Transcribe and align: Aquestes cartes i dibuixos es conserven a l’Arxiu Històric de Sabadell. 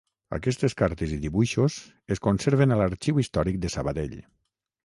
Aquestes 0.35 0.75
cartes 0.79 1.13
i 1.17 1.19
dibuixos 1.25 1.77
es 2.15 2.23
conserven 2.29 2.73
a 2.73 2.79
l’Arxiu 2.81 3.23
Històric 3.25 3.61
de 3.67 3.73
Sabadell. 3.79 4.19